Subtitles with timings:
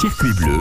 [0.00, 0.58] Circuit bleu,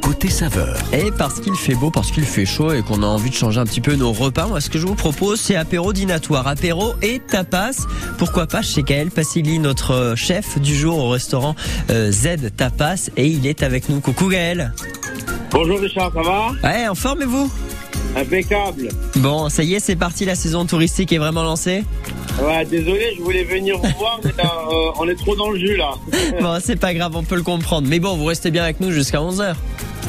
[0.00, 0.76] côté saveur.
[0.92, 3.58] Et parce qu'il fait beau, parce qu'il fait chaud et qu'on a envie de changer
[3.58, 6.94] un petit peu nos repas, moi ce que je vous propose c'est apéro dînatoire, apéro
[7.02, 7.84] et tapas.
[8.16, 11.56] Pourquoi pas chez Gaël Passili, notre chef du jour au restaurant
[11.90, 13.98] euh, Z Tapas et il est avec nous.
[13.98, 14.72] Coucou Gaël.
[15.50, 16.52] Bonjour Richard, ça va?
[16.62, 17.50] Ouais, en forme et vous?
[18.14, 18.88] Impeccable.
[19.16, 21.84] Bon, ça y est, c'est parti, la saison touristique est vraiment lancée?
[22.42, 25.58] Ouais, désolé, je voulais venir vous voir, mais là, euh, on est trop dans le
[25.58, 25.92] jus là.
[26.40, 27.88] Bon, c'est pas grave, on peut le comprendre.
[27.88, 29.54] Mais bon, vous restez bien avec nous jusqu'à 11h.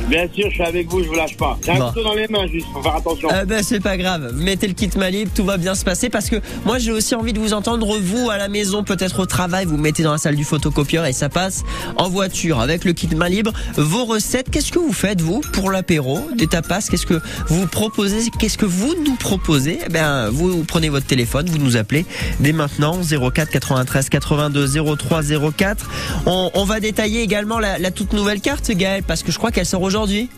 [0.09, 1.57] Bien sûr, je suis avec vous, je vous lâche pas.
[1.65, 1.87] J'ai un Bon.
[1.89, 3.27] couteau dans les mains, juste, faut faire attention.
[3.31, 4.31] Euh, ben, c'est pas grave.
[4.35, 7.33] Mettez le kit Malib, tout va bien se passer parce que moi j'ai aussi envie
[7.33, 10.35] de vous entendre vous à la maison, peut-être au travail, vous mettez dans la salle
[10.37, 11.63] du photocopieur et ça passe
[11.97, 13.51] en voiture avec le kit main libre.
[13.75, 18.29] Vos recettes, qu'est-ce que vous faites vous pour l'apéro, des tapas Qu'est-ce que vous proposez
[18.39, 19.79] Qu'est-ce que vous nous proposez?
[19.85, 22.05] Eh bien, vous prenez votre téléphone, vous nous appelez
[22.39, 25.21] dès maintenant 04 93 82 03
[25.57, 25.89] 04.
[26.25, 29.51] On, on va détailler également la, la toute nouvelle carte, Gaël, parce que je crois
[29.51, 30.29] qu'elle sort aujourd'hui.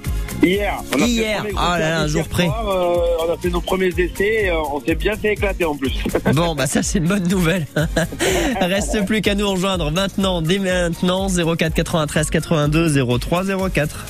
[0.41, 1.45] Hier, on a fait Hier.
[1.57, 2.45] Ah là là, un jour près.
[2.45, 5.65] soir, euh, on a fait nos premiers essais, et, euh, on s'est bien fait éclater
[5.65, 5.93] en plus.
[6.33, 7.65] Bon, bah ça c'est une bonne nouvelle.
[8.61, 14.05] Reste plus qu'à nous rejoindre maintenant, dès maintenant, 04 93 82 03 04.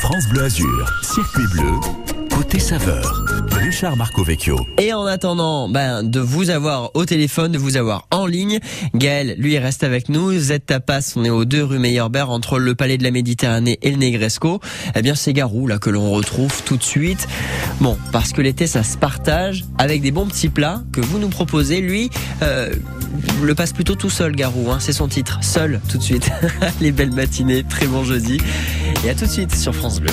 [0.00, 1.70] France Bleu Azur, Circuit bleu,
[2.34, 3.24] côté saveur.
[3.50, 4.56] Richard Marcovecchio.
[4.78, 8.58] Et en attendant ben, de vous avoir au téléphone, de vous avoir en ligne,
[8.94, 10.36] Gaël, lui, reste avec nous.
[10.38, 13.90] Z Tapas, on est aux deux rue Meyerbeer, entre le Palais de la Méditerranée et
[13.90, 14.60] le Negresco.
[14.94, 17.28] Eh bien, c'est Garou, là, que l'on retrouve tout de suite.
[17.80, 21.28] Bon, parce que l'été, ça se partage avec des bons petits plats que vous nous
[21.28, 21.80] proposez.
[21.80, 22.10] Lui,
[22.42, 22.74] euh,
[23.42, 25.38] le passe plutôt tout seul, Garou, hein, c'est son titre.
[25.42, 26.30] Seul, tout de suite.
[26.80, 28.38] Les belles matinées, très bon jeudi.
[29.04, 30.12] Et à tout de suite sur France Bleu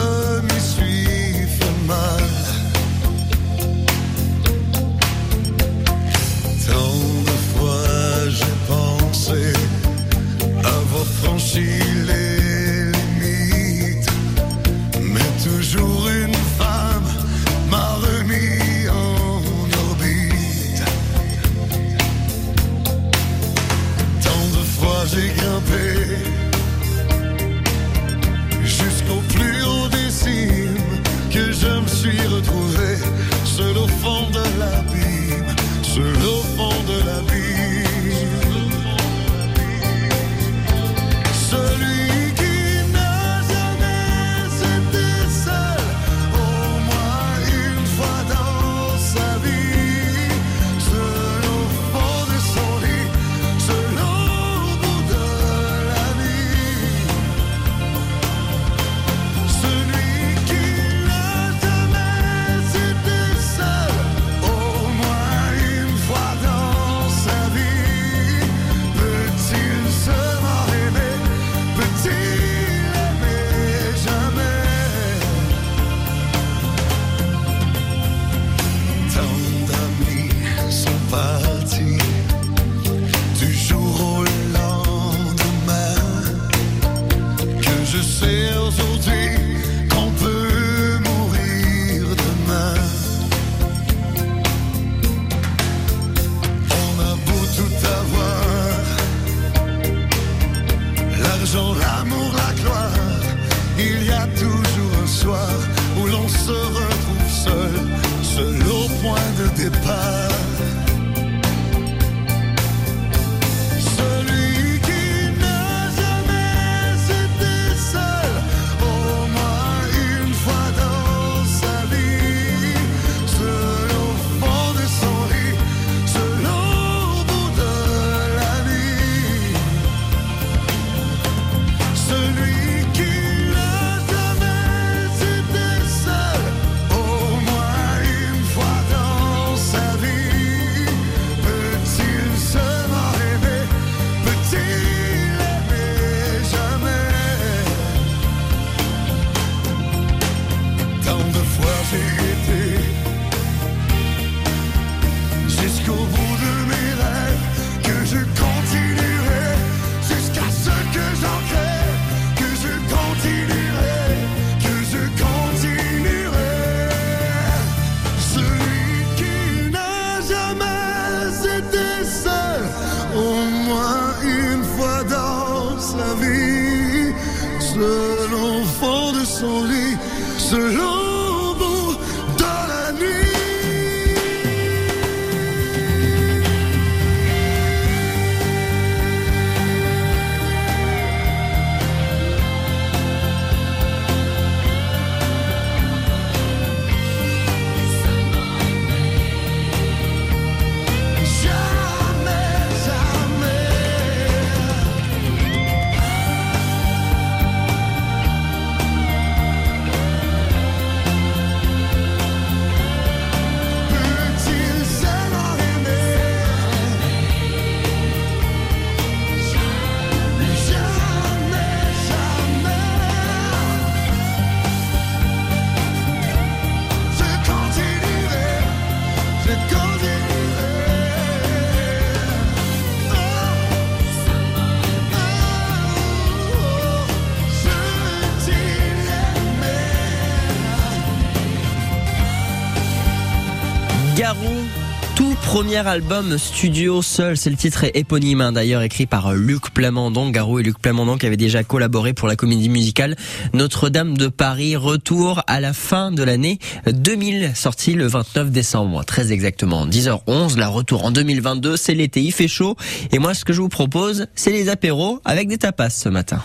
[245.51, 250.29] premier album studio seul, c'est le titre éponyme hein, d'ailleurs écrit par euh, Luc Plamondon,
[250.29, 253.17] Garou et Luc Plamondon qui avaient déjà collaboré pour la comédie musicale
[253.53, 256.57] Notre-Dame de Paris, retour à la fin de l'année
[256.87, 262.31] 2000, sorti le 29 décembre, très exactement, 10h11, la retour en 2022, c'est l'été, il
[262.31, 262.77] fait chaud.
[263.11, 266.41] Et moi ce que je vous propose, c'est les apéros avec des tapas ce matin.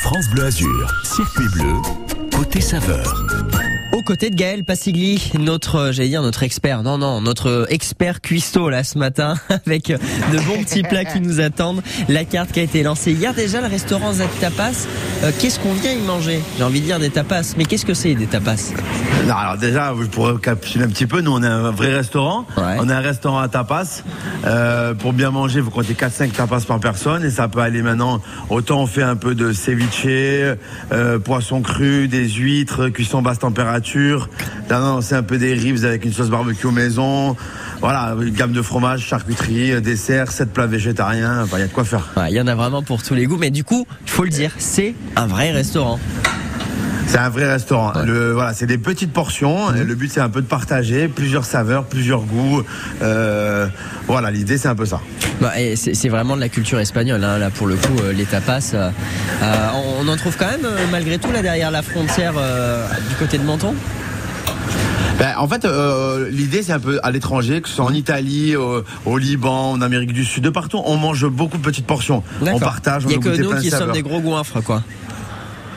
[0.00, 1.74] France Bleu Azur, circuit bleu,
[2.34, 3.22] côté saveur.
[3.92, 8.20] Aux côtés de Gaël Passigli, notre, euh, j'allais dire notre expert, non non, notre expert
[8.20, 9.34] cuistot là ce matin,
[9.66, 11.82] avec de bons petits plats qui nous attendent.
[12.08, 14.86] La carte qui a été lancée hier déjà, le restaurant Z Tapas.
[15.24, 16.40] Euh, qu'est-ce qu'on vient y manger?
[16.56, 18.72] J'ai envie de dire des tapas, mais qu'est-ce que c'est des tapas?
[19.26, 21.20] Non, alors déjà, je pourrais capsuler un petit peu.
[21.20, 22.46] Nous, on est un vrai restaurant.
[22.56, 22.76] Ouais.
[22.78, 24.02] On est un restaurant à tapas.
[24.46, 27.24] Euh, pour bien manger, vous comptez 4-5 tapas par personne.
[27.24, 28.22] Et ça peut aller maintenant.
[28.50, 33.79] Autant on fait un peu de ceviche, euh, poisson cru, des huîtres, cuisson basse température.
[34.68, 37.36] Là, non, c'est un peu des ribs avec une sauce barbecue maison.
[37.80, 41.46] Voilà, une gamme de fromage, charcuterie, euh, dessert, 7 plats végétariens.
[41.52, 42.12] Il y a de quoi faire.
[42.28, 44.30] Il y en a vraiment pour tous les goûts, mais du coup, il faut le
[44.30, 45.98] dire, c'est un vrai restaurant.
[47.10, 47.92] C'est un vrai restaurant.
[48.04, 49.74] Le, voilà, c'est des petites portions.
[49.74, 52.62] Et Le but, c'est un peu de partager plusieurs saveurs, plusieurs goûts.
[53.02, 53.66] Euh,
[54.06, 55.00] voilà, l'idée, c'est un peu ça.
[55.40, 58.60] Bah, c'est vraiment de la culture espagnole, hein, là pour le coup, euh, les tapas.
[58.74, 58.90] euh,
[60.00, 63.42] on en trouve quand même, malgré tout, là derrière la frontière euh, du côté de
[63.44, 63.74] Menton?
[65.18, 68.54] Ben, en fait, euh, l'idée, c'est un peu à l'étranger, que ce soit en Italie,
[68.54, 70.80] au, au Liban, en Amérique du Sud, de partout.
[70.84, 72.22] On mange beaucoup de petites portions.
[72.40, 74.84] On partage, on Il y a que nous qui sommes des gros goinfres, quoi.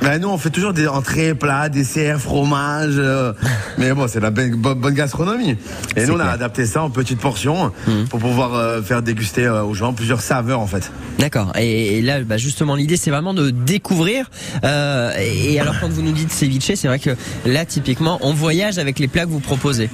[0.01, 2.95] Ben, nous, on fait toujours des entrées, plats, desserts, fromage.
[2.98, 3.31] euh,
[3.78, 5.56] mais bon, c'est la bonne, gastronomie.
[5.95, 6.34] Et nous, on a clair.
[6.34, 7.72] adapté ça en petites portions
[8.10, 10.92] pour pouvoir euh, faire déguster euh, aux gens plusieurs saveurs, en fait.
[11.19, 11.54] D'accord.
[11.57, 14.30] Et, et là, bah, justement, l'idée, c'est vraiment de découvrir.
[14.63, 17.12] Et alors, quand vous nous dites ceviche, c'est vrai que
[17.46, 19.89] là, typiquement, on voyage avec les plats que vous proposez.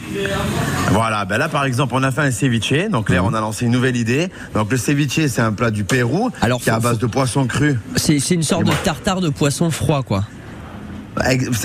[0.91, 3.65] Voilà, ben là par exemple on a fait un ceviche, donc là on a lancé
[3.65, 4.29] une nouvelle idée.
[4.55, 7.05] Donc le ceviche c'est un plat du Pérou Alors, qui est à faut- base de
[7.05, 7.79] poisson cru.
[7.95, 10.23] C'est c'est une sorte de tartare de poisson froid, quoi.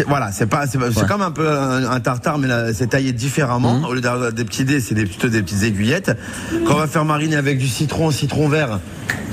[0.09, 0.91] Voilà, c'est pas, c'est Ouais.
[1.09, 3.79] comme un peu un, un tartare, mais là, c'est taillé différemment.
[3.79, 3.85] Mhm.
[3.85, 6.11] Au lieu d'avoir des petits dés, c'est des, plutôt des petites aiguillettes
[6.67, 8.81] qu'on va faire mariner avec du citron, citron vert.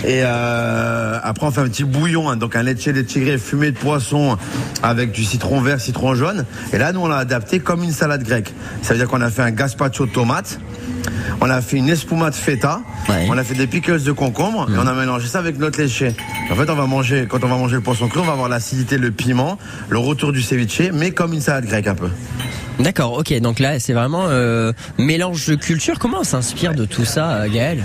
[0.03, 3.71] Et euh, après, on fait un petit bouillon, hein, donc un leche de tigre fumé
[3.71, 4.37] de poisson
[4.83, 6.45] avec du citron vert, citron jaune.
[6.73, 8.53] Et là, nous, on l'a adapté comme une salade grecque.
[8.83, 10.59] Ça veut dire qu'on a fait un gazpacho de tomates.
[11.41, 13.27] On a fait une espumade feta, Ouais.
[13.29, 16.15] on a fait des pickles de concombre et on a mélangé ça avec notre léché.
[16.51, 18.49] En fait, on va manger, quand on va manger le poisson cru, on va avoir
[18.49, 19.57] l'acidité, le piment,
[19.89, 22.09] le retour du ceviche, mais comme une salade grecque un peu.
[22.81, 23.39] D'accord, ok.
[23.41, 25.99] Donc là, c'est vraiment euh, mélange de culture.
[25.99, 27.83] Comment on s'inspire de tout ça, euh, Gaël?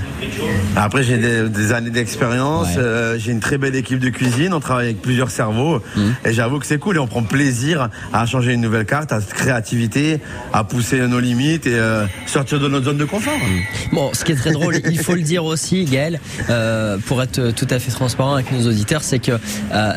[0.75, 2.79] Après, j'ai des, des années d'expérience, Ouais.
[2.79, 5.83] euh, j'ai une très belle équipe de cuisine, on travaille avec plusieurs cerveaux
[6.25, 9.21] et j'avoue que c'est cool et on prend plaisir à changer une nouvelle carte, à
[9.21, 10.21] cette créativité,
[10.53, 13.35] à pousser nos limites et euh, sortir de notre zone de confort.
[13.93, 16.21] Bon, ce qui est très drôle, il faut le dire aussi, Gaël,
[17.07, 19.33] pour être tout à fait transparent avec nos auditeurs, c'est que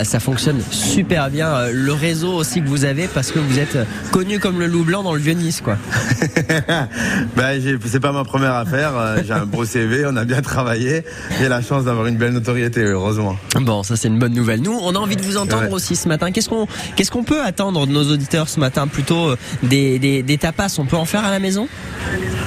[0.03, 1.68] ça fonctionne super bien.
[1.72, 3.77] Le réseau aussi que vous avez, parce que vous êtes
[4.12, 5.77] connu comme le loup blanc dans le vieux Nice, quoi.
[7.36, 10.41] ben, j'ai- c'est pas ma première affaire, euh, j'ai un beau CV, on a bien
[10.41, 11.03] travaillé,
[11.39, 13.36] j'ai la chance d'avoir une belle notoriété, heureusement.
[13.62, 14.62] Bon, ça c'est une bonne nouvelle.
[14.62, 15.74] Nous, on a envie de vous entendre Ouais.
[15.74, 16.31] aussi ce matin.
[16.31, 18.88] Qu'est-ce qu'on qu'est-ce qu'on peut attendre de nos auditeurs ce matin?
[18.88, 21.67] Plutôt euh, des, des, des tapas, on peut en faire à la maison?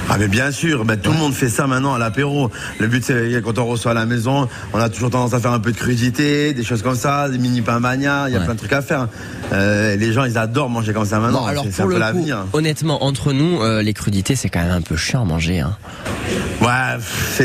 [0.09, 2.51] Ah mais bien sûr, ben, tout le monde fait ça maintenant à l'apéro.
[2.79, 5.53] Le but c'est quand on reçoit à la maison, on a toujours tendance à faire
[5.53, 8.39] un peu de crudité, des choses comme ça, des mini pains mania, il y a
[8.39, 8.45] Ouais.
[8.45, 9.07] plein de trucs à faire.
[9.53, 12.11] Euh, les gens ils adorent manger comme ça maintenant, Bon, alors pour un peu le
[12.11, 12.22] coup,
[12.53, 15.59] honnêtement, entre nous, euh, les crudités, c'est quand même un peu chiant à manger.
[15.59, 15.75] Hein.
[16.61, 16.97] Ouais,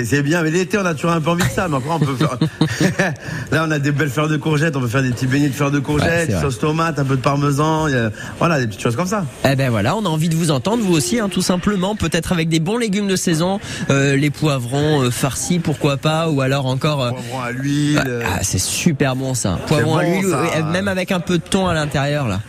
[0.05, 1.67] c'est bien, mais l'été on a toujours un peu envie de ça.
[1.69, 2.39] Mais après on peut faire.
[3.51, 5.55] Là on a des belles fleurs de courgettes, on peut faire des petits beignets de
[5.55, 9.07] fleurs de courgettes, sauce tomate, un peu de parmesan, a- voilà des petites choses comme
[9.09, 9.25] ça.
[9.45, 12.31] Eh ben voilà, on a envie de vous entendre, vous aussi, hein, tout simplement, peut-être
[12.33, 13.59] avec des bons légumes de saison,
[13.91, 17.03] euh, les poivrons euh, farcis, pourquoi pas, ou alors encore...
[17.03, 18.03] euh, Poivron à l'huile.
[18.25, 19.59] ah, c'est super bon ça.
[19.67, 20.27] Poivron à l'huile,
[20.73, 22.41] même avec un peu de thon à l'intérieur là.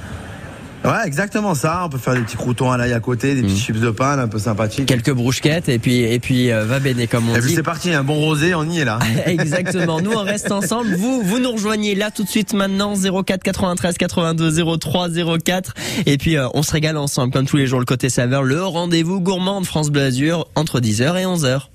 [0.85, 1.81] Ouais, exactement ça.
[1.85, 3.57] On peut faire des petits croutons à l'ail à côté, des petits Mm.
[3.57, 4.85] chips de pain, un peu sympathiques.
[4.85, 7.55] Quelques brouchequettes et puis et puis euh, va béné comme on Et puis dit.
[7.55, 8.97] c'est parti, un bon rosé, on y est là.
[9.25, 9.99] Exactement.
[9.99, 10.95] Nous, on reste ensemble.
[10.95, 15.09] Vous, vous nous rejoignez là tout de suite maintenant 04 93 82 03
[15.43, 15.73] 04.
[16.05, 18.43] Et puis, euh, on se régale ensemble comme tous les jours le côté saveur.
[18.43, 21.67] Le rendez-vous gourmand de France Bleu Azur entre 10h et 11h.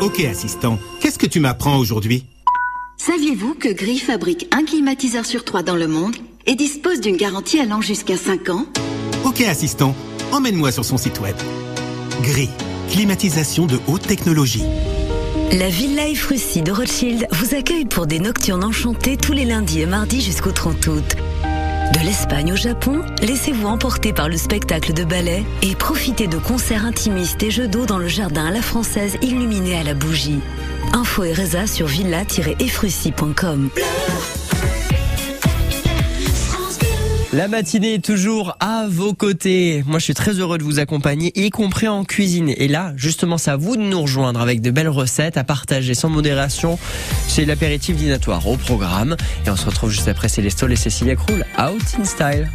[0.00, 2.26] Ok, assistant, qu'est-ce que tu m'apprends aujourd'hui?
[3.06, 7.60] Saviez-vous que Gris fabrique un climatiseur sur trois dans le monde et dispose d'une garantie
[7.60, 8.64] allant jusqu'à 5 ans?
[9.26, 9.94] Ok, assistant,
[10.32, 11.36] emmène-moi sur son site web.
[12.22, 12.48] Gris,
[12.88, 14.62] climatisation de haute technologie.
[15.52, 19.82] La Villa Life Russie de Rothschild vous accueille pour des nocturnes enchantées tous les lundis
[19.82, 21.16] et mardis jusqu'au 30 août.
[21.92, 26.86] De l'Espagne au Japon, laissez-vous emporter par le spectacle de ballet et profitez de concerts
[26.86, 30.40] intimistes et jeux d'eau dans le jardin à la française illuminé à la bougie.
[30.92, 31.34] Info et
[31.66, 33.70] sur villa-efrussi.com.
[37.32, 39.82] La matinée est toujours à vos côtés.
[39.88, 42.54] Moi, je suis très heureux de vous accompagner, y compris en cuisine.
[42.56, 45.94] Et là, justement, c'est à vous de nous rejoindre avec de belles recettes à partager
[45.94, 46.78] sans modération.
[47.26, 49.16] C'est l'apéritif dînatoire au programme.
[49.46, 52.50] Et on se retrouve juste après Célestol et Cécilia Krull, Out in Style.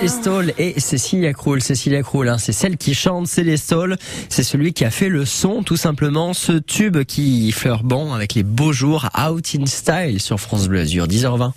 [0.00, 1.60] Célestol et Cécilia Krull.
[1.60, 3.98] Cécilia Krull, hein, c'est celle qui chante Célestol.
[4.30, 8.32] C'est celui qui a fait le son, tout simplement, ce tube qui fleure bon avec
[8.32, 11.52] les beaux jours Out in Style sur France Bleu Azur, 10h20.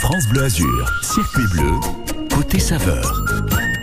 [0.00, 1.70] France Bleu Azur, circuit bleu,
[2.34, 3.22] côté saveur.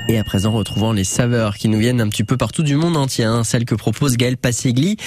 [0.10, 2.98] Et à présent, retrouvons les saveurs qui nous viennent un petit peu partout du monde
[2.98, 4.98] entier, hein, celles que propose Gaël Passegli.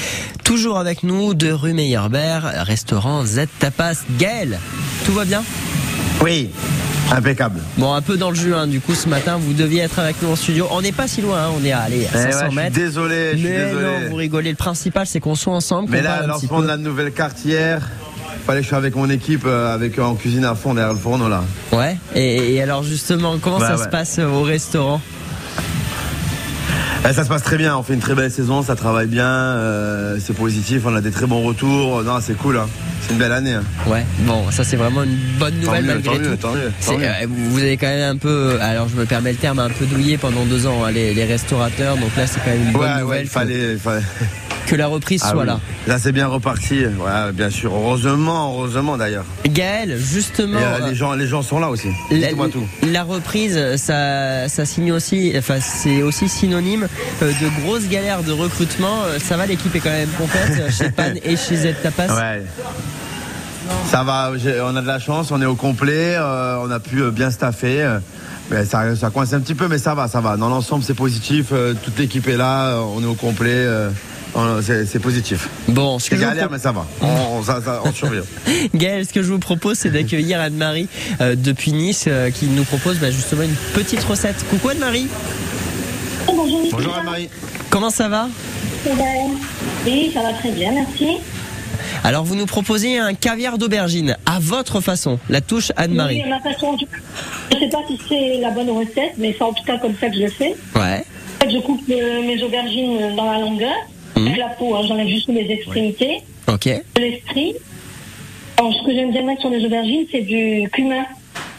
[0.45, 4.05] Toujours avec nous de rue Meyerbeer, restaurant Z Tapas.
[4.17, 4.61] Gaël,
[5.05, 5.43] tout va bien?
[6.23, 6.51] Oui,
[7.13, 7.61] impeccable.
[7.79, 10.17] Bon, un peu dans le jus, hein, du coup, ce matin, vous deviez être avec
[10.23, 10.67] nous en studio.
[10.71, 12.47] On n'est pas si loin, hein, on est à, allez, à Eh ouais, 500 je
[12.49, 12.75] suis mètres.
[12.77, 13.85] désolé, je suis Mais désolé.
[13.85, 14.51] non, vous rigolez.
[14.51, 15.89] Le principal, c'est qu'on soit ensemble.
[15.91, 17.13] Mais là, lancement de la nouvelle
[17.45, 17.83] hier,
[18.47, 20.99] fallait que je sois avec mon équipe, euh, avec en cuisine à fond derrière le
[20.99, 21.43] fourneau là.
[21.73, 21.97] Ouais.
[22.15, 23.85] Et, et alors, justement, comment Bah ça ouais.
[23.85, 25.01] se passe euh, au restaurant?
[25.05, 25.16] Eh,
[27.05, 30.19] ça se passe très bien, on fait une très belle saison, ça travaille bien, euh,
[30.21, 32.03] c'est positif, on a des très bons retours.
[32.03, 32.67] Non, c'est cool, hein.
[33.01, 33.55] c'est une belle année.
[33.55, 33.63] hein.
[33.87, 34.05] Ouais.
[34.21, 36.23] Bon, ça, c'est vraiment une bonne nouvelle mieux, malgré tout.
[36.31, 39.59] mieux, tant euh, vous avez quand même un peu, alors je me permets le terme,
[39.61, 41.97] un peu douillé pendant deux ans hein, les, les restaurateurs.
[41.97, 44.03] Donc là, c'est quand même une bonne Ouais, ouais, nouvelle il fallait, il fallait-
[44.67, 45.47] que, la reprise Ah soit oui.
[45.47, 45.61] là.
[45.87, 46.81] Là, c'est bien reparti.
[46.87, 47.73] Ouais, bien sûr.
[47.73, 49.25] Heureusement, heureusement d'ailleurs.
[49.47, 50.59] Gaël, Et justement.
[50.59, 51.87] euh, les gens, les gens sont là aussi.
[52.11, 52.67] La, tout.
[52.91, 56.86] la reprise, ça, ça signe aussi, enfin c'est aussi synonyme
[57.23, 59.03] euh, de grosses galères de recrutement.
[59.05, 62.15] Euh, Ça va, l'équipe est quand même complète euh, chez Pan et chez Z Tapas.
[62.15, 62.43] Ouais.
[63.91, 64.31] Ça va,
[64.65, 67.99] on a de la chance, on est au complet, euh, on a pu bien staffer.
[68.51, 70.37] mais ça, ça coince un petit peu, mais ça va, ça va.
[70.37, 71.47] Dans l'ensemble, c'est positif.
[71.53, 73.51] euh, toute l'équipe est là, on est au complet.
[73.53, 73.91] euh,
[74.63, 75.49] c'est positif.
[75.67, 76.85] Bon, C'est galère, mais ça va.
[77.01, 78.19] On, on- ça- ça- on survit.
[78.75, 80.89] Gaël, ce que je vous propose, c'est d'accueillir Anne-Marie
[81.23, 84.37] euh, depuis Nice, qui nous propose bah, justement une petite recette.
[84.51, 85.09] Coucou Anne-Marie,
[86.71, 87.29] Bonjour Anne-Marie.
[87.71, 88.29] comment ça va?
[89.85, 91.19] Oui, ça va très bien, merci.
[92.05, 96.23] Alors vous nous proposez un caviar d'aubergine à votre façon, la touche Anne-Marie.
[96.25, 99.53] Oui, ma façon, je ne sais pas si c'est la bonne recette, mais c'est en
[99.53, 100.55] tout cas comme ça que je le fais.
[100.77, 101.05] Ouais.
[101.41, 103.75] En fait, je coupe euh, mes aubergines dans la longueur,
[104.17, 104.27] Mhm.
[104.29, 106.69] avec la peau, hein, j'enlève juste les extrémités, Ok.
[106.97, 107.55] l'esprit.
[108.57, 111.05] Alors, ce que j'aime bien mettre sur les aubergines, c'est du cumin.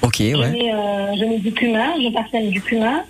[0.02, 0.50] Ok, Je, ouais.
[0.50, 3.04] mets, euh, je mets du cumin, je parsème du cumin.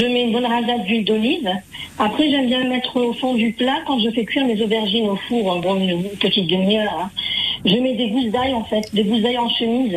[0.00, 1.50] Je mets une bonne rasade d'huile d'olive.
[1.98, 5.16] Après, j'aime bien mettre au fond du plat, quand je fais cuire mes aubergines au
[5.16, 7.10] four, en bon, une petite demi-heure, hein,
[7.64, 9.96] je mets des gousses d'ail, en fait, des gousses d'ail en chemise.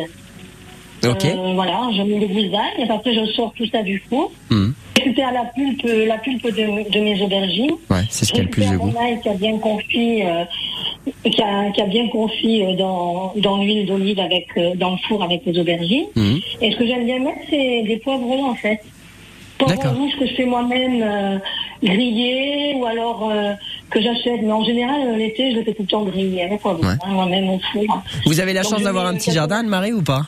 [1.04, 1.24] Ok.
[1.24, 4.32] Euh, voilà, je mets des gousses d'ail, et après, je sors tout ça du four.
[4.50, 7.72] Je récupère la pulpe, la pulpe de, de mes aubergines.
[7.88, 8.92] Ouais, c'est ce qui a le plus de goût.
[9.00, 10.44] ail qui a bien confit, euh,
[11.24, 15.22] qui, a, qui a bien confit euh, dans, dans l'huile d'olive avec dans le four
[15.22, 16.06] avec les aubergines.
[16.14, 16.40] Mhm.
[16.60, 18.80] Et ce que j'aime bien mettre, c'est des poivrons en fait.
[19.64, 21.38] Rouges que je fais moi-même euh,
[21.82, 23.52] griller ou alors euh,
[23.90, 24.40] que j'achète.
[24.42, 26.58] Mais en général, euh, l'été, je le fais tout le temps griller Ouais.
[26.84, 28.02] hein, moi-même au four.
[28.26, 30.22] Vous avez la Donc, chance d'avoir un petit jardin, Anne-Marie, ou pas?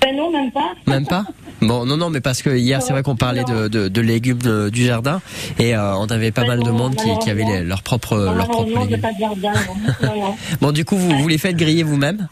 [0.00, 0.72] Ben non, même pas.
[0.86, 1.24] Même pas?
[1.60, 4.70] Bon, non, non, mais parce que hier, c'est vrai qu'on parlait de, de, de légumes
[4.70, 5.20] du jardin
[5.58, 8.16] et euh, on avait pas Ouais, mal de monde qui, qui avait les- leurs propres
[8.16, 9.00] Malheureusement, j'ai légumes.
[9.00, 9.52] pas de jardin.
[9.52, 10.08] non.
[10.14, 10.34] Non, non.
[10.60, 12.28] Bon, du coup, vous, vous les faites griller vous-même?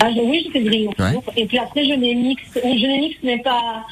[0.00, 1.14] Ah, oui, je fais griller Ouais.
[1.38, 2.42] Et puis après, je les mixe.
[2.54, 3.86] Je les mixe, mais pas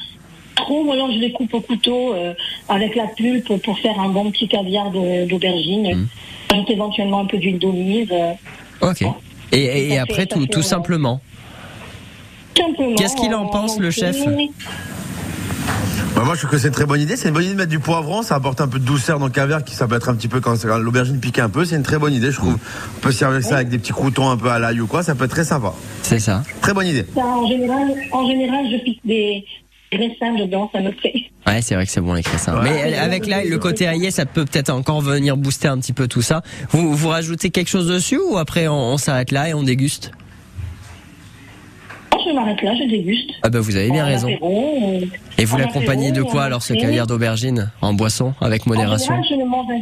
[0.69, 0.83] trop.
[0.85, 2.33] Ou alors, je les coupe au couteau euh,
[2.67, 6.07] avec la pulpe pour faire un bon petit caviar d'aubergine.
[6.51, 8.11] J'ajoute éventuellement un peu d'huile d'olive.
[8.13, 8.33] euh,
[8.81, 9.01] Ok.
[9.51, 11.21] Et, et, et Ça après, fait- tout, tout simplement.
[12.57, 12.95] simplement.
[12.95, 14.15] Qu'est-ce qu'il en euh, pense, le chef
[16.15, 17.15] Bah, moi, je trouve que c'est une très bonne idée.
[17.15, 18.21] C'est une bonne idée de mettre du poivron.
[18.23, 20.27] Ça apporte un peu de douceur dans le caviar qui ça peut être un petit
[20.27, 21.65] peu quand, quand l'aubergine pique un peu.
[21.65, 22.57] C'est une très bonne idée, je trouve.
[22.97, 25.03] On peut servir ça avec des petits croutons un peu à l'ail ou quoi.
[25.03, 25.73] Ça peut être très sympa.
[26.03, 26.43] C'est ça.
[26.61, 27.05] Très bonne idée.
[27.15, 29.45] Ça, en, général, en général, je pique des
[29.91, 30.69] graissins dedans.
[30.73, 31.13] Ça me fait.
[31.47, 32.55] Ouais, c'est vrai que c'est bon les cressins.
[32.61, 32.69] Ouais.
[32.85, 35.93] Mais euh, avec là, le côté aillé, ça peut peut-être encore venir booster un petit
[35.93, 36.41] peu tout ça.
[36.71, 40.11] Vous, vous rajoutez quelque chose dessus ou après on, on s'arrête là et on déguste?
[42.25, 43.31] Je m'arrête là, je déguste.
[43.41, 44.27] Ah bah vous avez bien En raison.
[44.27, 45.05] apéro, euh,
[45.39, 48.71] Et vous en l'accompagnez de quoi en alors ce caviar d'aubergine En boisson, avec En
[48.71, 49.23] modération?
[49.23, 49.81] général, je le mange.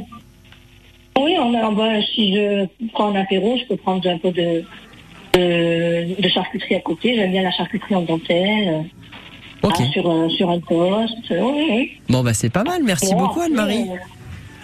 [1.19, 4.63] Oui, en, en- ben, si je prends un apéro, je peux prendre un peu de,
[5.33, 7.15] de, de charcuterie à côté.
[7.15, 8.85] J'aime bien la charcuterie en dentelle.
[9.63, 11.13] Hein, sur, un- sur un toast.
[11.29, 11.91] Oui, oui.
[12.09, 13.89] Bon bah c'est pas mal, merci Bon, beaucoup après, Anne-Marie.
[13.89, 13.95] euh,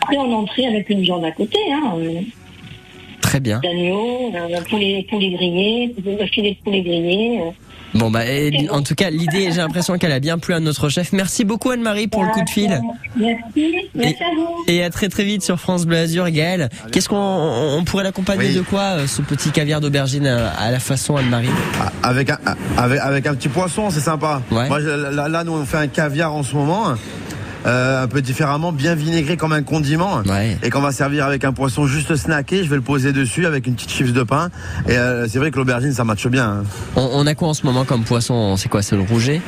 [0.02, 1.58] Après, en entrée avec une viande à côté.
[1.72, 1.94] Hein,
[3.22, 3.60] Très bien.
[3.64, 4.32] d'agneau,
[4.70, 5.96] poulet, poulet grillé,
[6.32, 7.40] filet de poulet grillé.
[7.96, 8.00] Euh.
[8.00, 10.90] Bon bah et, en tout cas l'idée, j'ai l'impression qu'elle a bien plu à notre
[10.90, 11.14] chef.
[11.14, 12.80] Merci beaucoup Anne-Marie pour le coup de fil.
[13.16, 13.74] Merci.
[13.96, 14.48] Merci à vous.
[14.68, 16.70] Et à très très vite sur France Bleu Azur, Gaël.
[16.92, 18.56] Qu'est-ce qu'on on on pourrait l'accompagner Oui.
[18.56, 21.50] de quoi euh, ce petit caviar d'aubergine à, à la façon Anne-Marie?
[21.82, 22.38] Ah, Avec un,
[22.78, 24.42] avec, avec un petit poisson, c'est sympa.
[24.52, 24.68] Ouais.
[24.68, 26.94] Moi, je- là, là, nous, on fait un caviar en ce moment.
[27.66, 30.22] Euh, un peu différemment, bien vinaigré comme un condiment,
[30.64, 32.64] et qu'on va servir avec un poisson juste snacké.
[32.64, 34.50] Je vais le poser dessus avec une petite chips de pain.
[34.88, 36.46] Et euh, c'est vrai que l'aubergine, ça matche bien.
[36.46, 36.64] hein.
[36.96, 38.56] On, on a quoi en ce moment comme poisson?
[38.58, 39.42] C'est quoi C'est le rouget?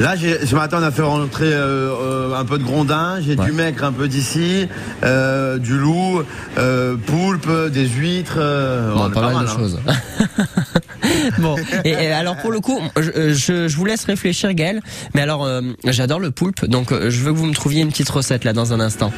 [0.00, 1.92] Là, j'ai- ce matin, on a fait rentrer euh,
[2.32, 4.68] euh, un peu de grondin, j'ai du maigre un peu d'ici,
[5.04, 6.22] euh, du loup,
[6.58, 8.34] euh, poulpe, des huîtres.
[8.38, 9.54] euh, Bon, on pas, mal, mal, de hein.
[9.56, 9.80] choses.
[11.38, 14.80] bon, et, et alors pour le coup, je, je- je vous laisse réfléchir, Gaël.
[15.14, 17.88] Mais alors, euh, j'adore le poulpe, donc euh, je veux que vous me trouviez une
[17.90, 19.12] petite recette là dans un instant.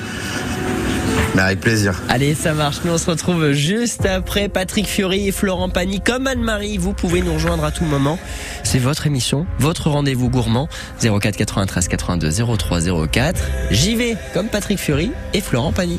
[1.35, 2.01] Mais avec plaisir.
[2.09, 2.77] Allez, ça marche.
[2.85, 6.01] Nous, on se retrouve juste après Patrick Fiori et Florent Pagny.
[6.01, 8.19] Comme Anne-Marie, vous pouvez nous rejoindre à tout moment.
[8.63, 10.67] C'est votre émission, votre rendez-vous gourmand.
[11.03, 12.81] 04 93 82 03
[13.13, 13.41] 04.
[13.71, 15.99] J'y vais, comme Patrick Fiori et Florent Pagny.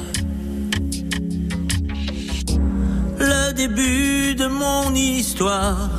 [3.31, 5.89] Le début de mon histoire.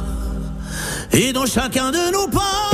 [1.13, 2.72] Et dans chacun de nos pas,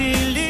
[0.00, 0.49] traverser les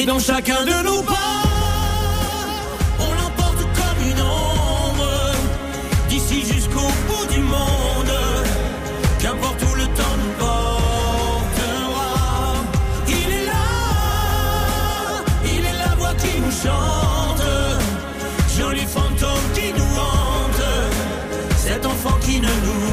[0.00, 1.42] Et dans chacun de nos pas,
[3.00, 5.34] on l'emporte comme une ombre,
[6.08, 8.14] d'ici jusqu'au bout du monde,
[9.18, 12.14] qu'importe où le temps nous portera.
[13.08, 13.68] Il est là,
[15.44, 17.42] il est la voix qui nous chante,
[18.58, 20.64] joli fantôme qui nous hante,
[21.58, 22.89] cet enfant qui ne nous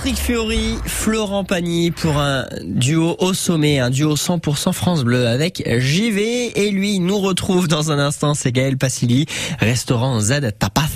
[0.00, 5.62] Patrick Fiori, Florent Pagny pour un duo au sommet, un duo 100% France Bleu avec
[5.78, 9.26] JV et lui nous retrouve dans un instant, c'est Gaël Passili,
[9.58, 10.88] restaurant Z Tapas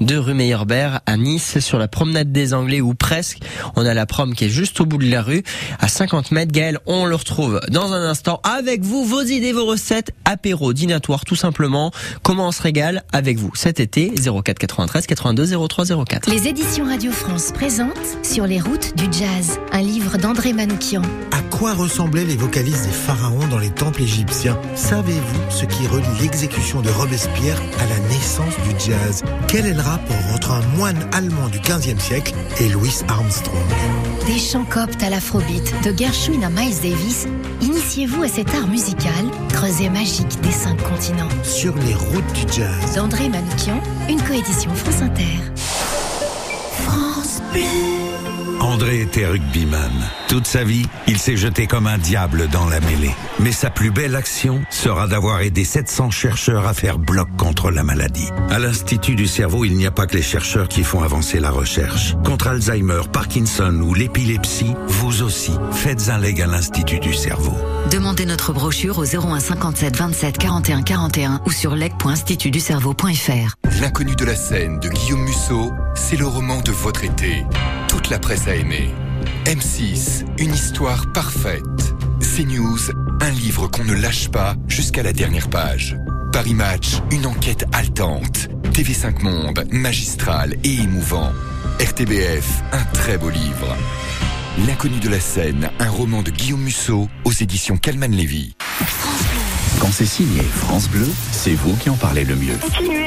[0.00, 3.38] de rue Meyerbeer à Nice sur la promenade des Anglais ou presque.
[3.76, 5.44] On a la prom qui est juste au bout de la rue
[5.78, 6.50] à 50 mètres.
[6.50, 11.24] Gaël, on le retrouve dans un instant avec vous, vos idées, vos recettes, apéro, dînatoire
[11.24, 11.92] tout simplement.
[12.24, 13.52] Comment on se régale avec vous?
[13.54, 16.28] Cet été 04 93 82 03 04.
[16.28, 21.02] Les éditions Radio France présentent Sur les routes du jazz, un livre d'André Manoukian.
[21.30, 24.58] À quoi ressemblaient les vocalises des pharaons dans les temples égyptiens?
[24.74, 29.22] Savez-vous ce qui relie l'exécution de Robespierre à la naissance du jazz?
[29.48, 33.56] Quel est le rapport entre un moine allemand du 15e siècle et Louis Armstrong?
[34.26, 37.26] Des chants coptes à l'afrobeat, de Gershwin à Miles Davis,
[37.60, 41.28] initiez-vous à cet art musical, creuset magique des cinq continents.
[41.42, 42.94] Sur les routes du jazz.
[42.94, 45.38] D'André Manoukian, une coédition France Inter.
[46.84, 48.19] France Bleu.
[48.60, 49.90] André était rugbyman.
[50.28, 53.14] Toute sa vie, il s'est jeté comme un diable dans la mêlée.
[53.38, 57.82] Mais sa plus belle action sera d'avoir aidé 700 chercheurs à faire bloc contre la
[57.82, 58.28] maladie.
[58.50, 61.50] À l'Institut du cerveau, il n'y a pas que les chercheurs qui font avancer la
[61.50, 62.14] recherche.
[62.22, 67.56] Contre Alzheimer, Parkinson ou l'épilepsie, vous aussi, faites un leg à l'Institut du cerveau.
[67.90, 73.54] Demandez notre brochure au 01 57 27 41 41 ou sur leg.institutducerveau.fr.
[73.80, 77.46] L'inconnu de la scène de Guillaume Musso, c'est le roman de votre été.
[77.90, 78.88] Toute la presse a aimé.
[79.46, 81.62] M6, une histoire parfaite.
[82.20, 82.78] CNews,
[83.20, 85.96] un livre qu'on ne lâche pas jusqu'à la dernière page.
[86.32, 88.48] Paris Match, une enquête haletante.
[88.72, 91.32] TV5 Monde, magistral et émouvant.
[91.80, 93.76] RTBF, un très beau livre.
[94.68, 98.54] L'inconnu de la scène, un roman de Guillaume Musso aux éditions Calman Lévy.
[99.80, 102.99] Quand c'est signé France Bleu, c'est vous qui en parlez le mieux.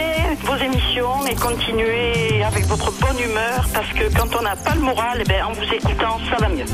[1.34, 5.24] Mais continuez avec votre bonne humeur, parce que quand on n'a pas le moral, eh
[5.24, 6.66] ben, en vous écoutant, ça va mieux.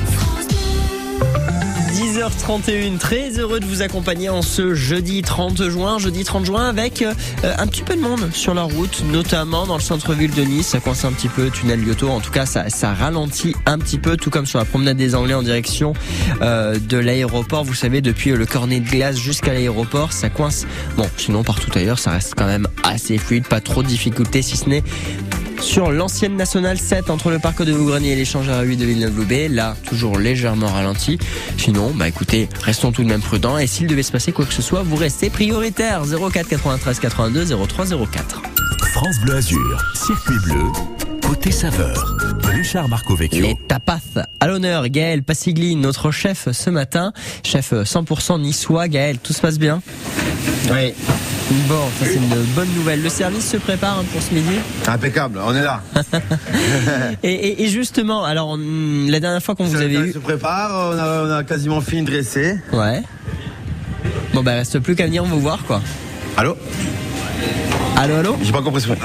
[1.99, 7.01] 10h31, très heureux de vous accompagner en ce jeudi 30 juin, jeudi 30 juin avec
[7.01, 10.67] euh, un petit peu de monde sur la route, notamment dans le centre-ville de Nice,
[10.67, 13.97] ça coince un petit peu, tunnel Lyoto, en tout cas ça, ça ralentit un petit
[13.97, 15.91] peu, tout comme sur la promenade des Anglais en direction
[16.41, 21.09] euh, de l'aéroport, vous savez depuis le cornet de glace jusqu'à l'aéroport, ça coince, bon
[21.17, 24.69] sinon partout ailleurs ça reste quand même assez fluide, pas trop de difficultés si ce
[24.69, 24.83] n'est
[25.61, 29.47] sur l'ancienne nationale 7 entre le parc de Vougrenier et l'échange à 8 de Villeneuve-Loubet.
[29.49, 31.17] Là, toujours légèrement ralenti.
[31.57, 33.57] Sinon, bah écoutez, restons tout de même prudents.
[33.57, 36.01] Et s'il devait se passer quoi que ce soit, vous restez prioritaire.
[36.03, 38.41] 04 93 82 03 04.
[38.93, 40.63] France Bleu Azur, circuit bleu,
[41.21, 42.15] côté saveur.
[42.43, 43.41] Richard Marco Vecchio.
[43.45, 43.99] Les tapas
[44.39, 44.87] à l'honneur.
[44.89, 47.13] Gaël Passigli, notre chef ce matin.
[47.43, 48.87] Chef 100% niçois.
[48.87, 49.81] Gaël, tout se passe bien?
[50.71, 50.93] Oui.
[51.67, 53.01] Bon, ça c'est une bonne nouvelle.
[53.01, 54.55] Le service se prépare hein, pour ce midi
[54.87, 55.81] Impeccable, on est là.
[57.23, 60.13] et, et- et justement, alors on- la dernière fois qu'on vous avait eu...
[60.13, 62.59] se prépare, on a, on a quasiment fini de dresser.
[62.71, 63.01] Ouais.
[64.33, 65.81] Bon bah reste plus qu'à venir vous voir quoi.
[66.37, 66.55] Allô?
[67.97, 68.37] Allô, allô?
[68.43, 68.95] J'ai pas compris ce mot.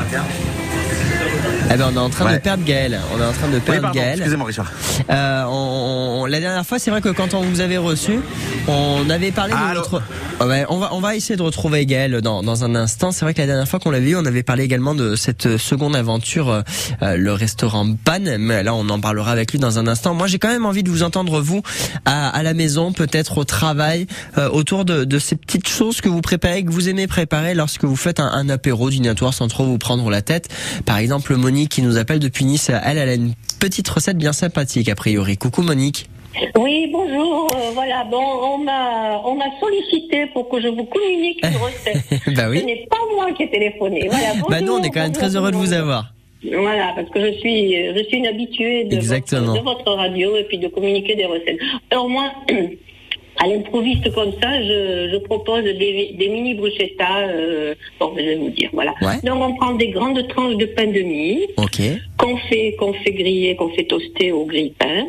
[1.72, 3.00] Eh ben on est en train de perdre Gaël.
[3.14, 4.18] On est en train de Oui, perdre pardon, Gaël.
[4.18, 4.70] excusez-moi Richard.
[5.10, 8.20] Euh, on- on- la dernière fois, c'est vrai que quand on vous avait reçu,
[8.68, 10.02] on avait parlé de votre.
[10.40, 13.12] Ah on va on va essayer de retrouver Gaël dans dans un instant.
[13.12, 15.56] C'est vrai que la dernière fois qu'on l'avait vu, on avait parlé également de cette
[15.56, 16.62] seconde aventure,
[17.02, 18.18] euh, le restaurant Pan.
[18.38, 20.14] Mais là, on en parlera avec lui dans un instant.
[20.14, 21.62] Moi, j'ai quand même envie de vous entendre vous
[22.04, 24.06] à, à la maison, peut-être au travail,
[24.38, 27.84] euh, autour de, de ces petites choses que vous préparez, que vous aimez préparer lorsque
[27.84, 30.48] vous faites un, un apéro dînatoire sans trop vous prendre la tête.
[30.84, 34.32] Par exemple, Monique qui nous appelle depuis Nice, elle, elle a une petite recette bien
[34.32, 35.36] sympathique a priori.
[35.36, 36.06] Coucou Monique.
[36.58, 37.48] Oui, bonjour.
[37.54, 42.34] euh, voilà, bon, on m'a, on m'a sollicité pour que je vous communique une recette.
[42.36, 42.58] bah oui.
[42.58, 44.08] Ce n'est pas moi qui ai téléphoné.
[44.10, 45.78] Voilà, Bah nous, on bonjour, est quand même bonjour, très heureux de vous bonjour.
[45.78, 46.12] avoir.
[46.52, 48.96] Voilà, parce que je suis, je suis une habituée de.
[48.96, 51.58] Votre, de votre radio et puis de communiquer des recettes.
[51.92, 52.32] Alors moi,
[53.38, 57.28] à l'improviste comme ça, je, je propose des, des mini bruschettas.
[57.28, 58.94] Euh, bon, je vais vous dire, voilà.
[59.02, 59.20] Ouais.
[59.24, 61.80] Donc on prend des grandes tranches de pain de mie Ok.
[62.18, 65.06] qu'on fait, qu'on fait griller, qu'on fait toaster au grille-pain.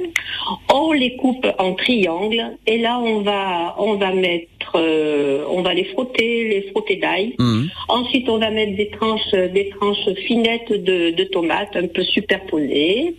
[0.73, 5.73] On les coupe en triangles et là on va, on va mettre, euh, on va
[5.73, 7.35] les frotter, les frotter d'ail.
[7.39, 7.69] Mhm.
[7.89, 13.15] Ensuite on va mettre des tranches, des tranches finettes de, de tomates un peu superposées.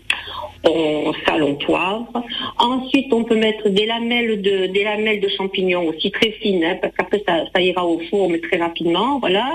[0.69, 2.25] On sale, on poivre.
[2.59, 6.77] Ensuite, on peut mettre des lamelles de, des lamelles de champignons aussi très fines, hein,
[6.81, 9.47] parce qu'après ça, ça ira au four, mais très rapidement, voilà.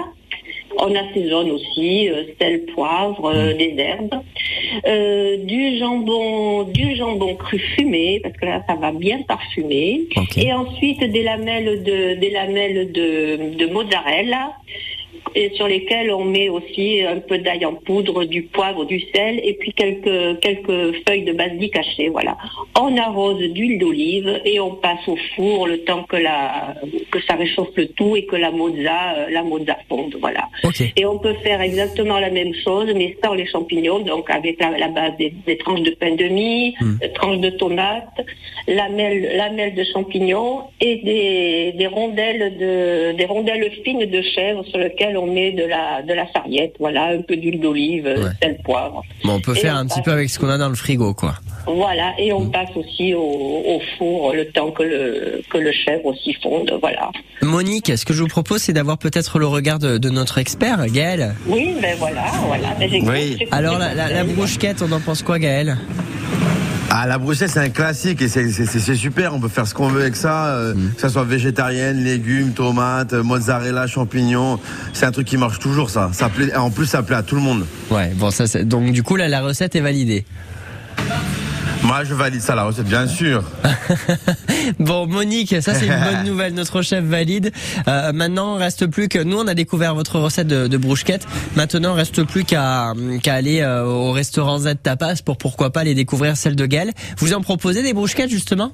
[0.77, 4.15] On assaisonne aussi, euh, sel, poivre, euh, des herbes,
[4.87, 10.07] Euh, du jambon, du jambon cru fumé, parce que là ça va bien parfumer.
[10.37, 14.53] Et ensuite des lamelles de, des lamelles de, de mozzarella,
[15.35, 19.39] et sur lesquelles on met aussi un peu d'ail en poudre, du poivre, du sel,
[19.43, 22.09] et puis quelques quelques feuilles de basilic hachées.
[22.09, 22.37] Voilà.
[22.79, 26.75] On arrose d'huile d'olive et on passe au four le temps que la
[27.11, 30.15] que ça réchauffe le tout et que la mozza euh, la mozza fonde.
[30.19, 30.47] Voilà.
[30.95, 34.77] Et on peut faire exactement la même chose, mais sans les champignons, donc avec la,
[34.77, 38.21] la base des, des tranches de pain de mie, des tranches de tomates,
[38.67, 44.79] lamelles, lamelles de champignons et des, des rondelles de des rondelles fines de chèvre sur
[44.79, 48.57] lesquelles on met de la, de la sarriette, voilà, un peu d'huile d'olive, euh, sel,
[48.63, 49.03] poivre.
[49.23, 50.75] Bon, on peut Et faire on un petit peu avec ce qu'on a dans le
[50.75, 51.35] frigo, quoi.
[51.67, 52.35] Voilà, et Mm.
[52.35, 56.73] on passe aussi au, au four le temps que le, que le chèvre aussi fonde,
[56.81, 57.11] voilà.
[57.41, 60.85] Monique, ce que je vous propose, c'est d'avoir peut-être le regard de, de notre expert,
[60.87, 61.35] Gaël.
[61.47, 62.69] Oui, ben voilà, voilà.
[62.79, 65.77] Ben, Alors, la, la, brochquette, on en pense quoi, Gaël
[66.93, 69.33] Ah, la brochette, c'est un classique et c'est- super.
[69.33, 70.91] On peut faire ce qu'on veut avec ça, euh, Mm.
[70.95, 74.59] que ça soit végétarienne, légumes, tomates, euh, mozzarella, champignons.
[74.91, 76.09] C'est un truc qui marche toujours, ça.
[76.11, 77.65] ça plaît, en plus, ça plaît à tout le monde.
[77.91, 80.25] Ouais, bon, ça, c'est- donc du coup, là, la recette est validée.
[81.83, 83.43] Moi, je valide ça, la recette, bien sûr.
[84.79, 86.53] Bon, Monique, ça c'est une bonne nouvelle.
[86.53, 87.51] Notre chef valide.
[87.87, 90.79] Euh, maintenant, reste plus que nous, on a découvert votre recette de, de.
[91.55, 95.95] Maintenant, reste plus qu'à qu'à aller euh, au restaurant Z Tapas pour pourquoi pas aller
[95.95, 96.91] découvrir celle de Gaël.
[97.17, 98.73] Vous en proposez des brochquettes justement?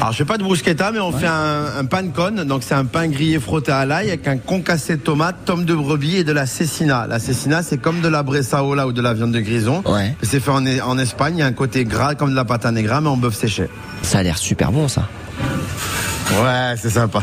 [0.00, 2.30] Alors, je fais pas de bruschetta, mais on fait un, un pan con.
[2.46, 5.74] Donc, c'est un pain grillé frotté à l'ail avec un concassé de tomates, tomes de
[5.74, 7.06] brebis et de la cecina.
[7.06, 9.82] La cecina, c'est comme de la bressaola ou de la viande de grison.
[9.84, 10.14] Ouais.
[10.22, 11.34] C'est fait en, en Espagne.
[11.36, 13.34] Il y a un côté gras comme de la pâte à negra, mais en bœuf
[13.34, 13.68] séché.
[14.00, 15.06] Ça a l'air super bon, ça.
[16.42, 17.22] Ouais, c'est sympa.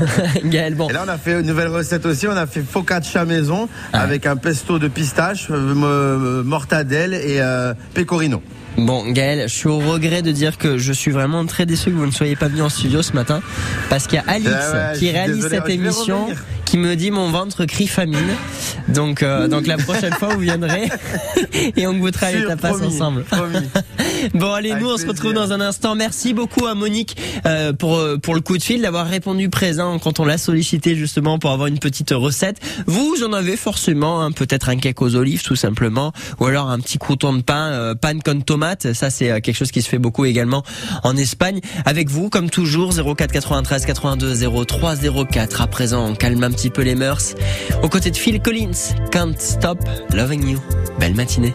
[0.44, 0.90] Gaël, bon.
[0.90, 2.26] Et là, on a fait une nouvelle recette aussi.
[2.28, 7.72] On a fait focaccia maison avec un pesto de pistache, euh, me- mortadelle et euh,
[7.94, 8.42] pecorino.
[8.78, 11.96] Bon, Gaël, je suis au regret de dire que je suis vraiment très déçu que
[11.96, 13.42] vous ne soyez pas venu en studio ce matin
[13.90, 16.28] parce qu'il y a Alix Ah ouais, qui réalise désolé, cette émission
[16.64, 18.18] qui me dit mon ventre crie famine.
[18.86, 20.88] Donc, euh, donc la prochaine fois vous viendrez
[21.76, 23.24] et on goûtera les tapas promis, ensemble.
[24.34, 25.94] Bon allez, nous on se retrouve dans un instant.
[25.94, 29.98] Merci beaucoup à Monique euh, pour euh, pour le coup de fil, d'avoir répondu présent
[29.98, 32.58] quand on l'a sollicité justement pour avoir une petite recette.
[32.86, 36.78] Vous en avez forcément hein, peut-être un cake aux olives tout simplement, ou alors un
[36.80, 38.92] petit crouton de pain, euh, pan con tomate.
[38.92, 40.62] Ça c'est euh, quelque chose qui se fait beaucoup également
[41.04, 41.60] en Espagne.
[41.84, 44.96] Avec vous, comme toujours, 04 93 82 03
[45.30, 45.60] 04.
[45.60, 47.34] À présent, on calme un petit peu les mœurs.
[47.82, 49.78] Aux côtés de Phil Collins, Can't Stop
[50.14, 50.60] Loving You.
[50.98, 51.54] Belle matinée.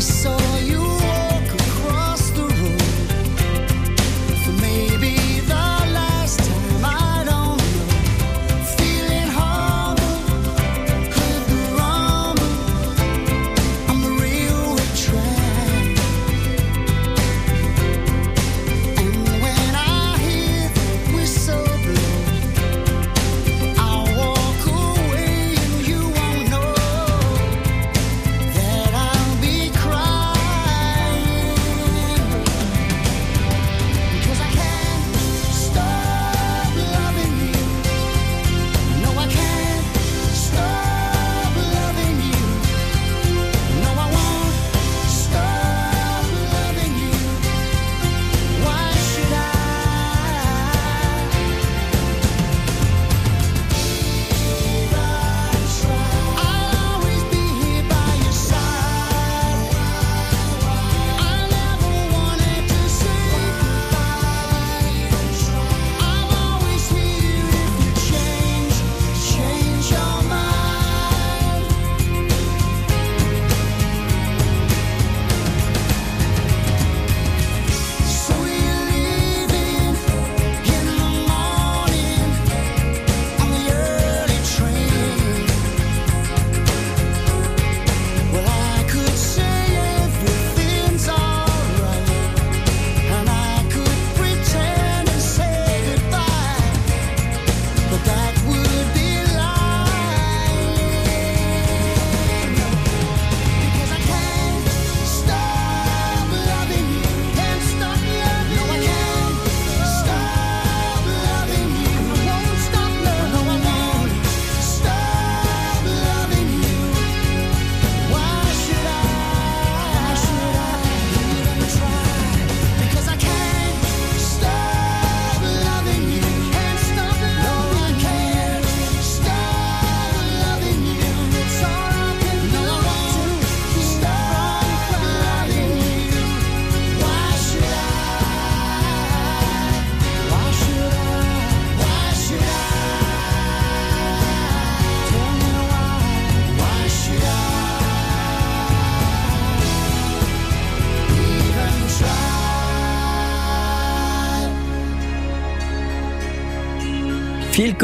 [0.00, 0.28] So.
[0.28, 0.37] soul.